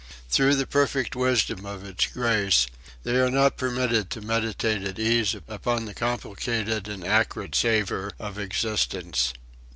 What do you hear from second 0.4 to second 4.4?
the perfect wisdom of its grace they are not permitted to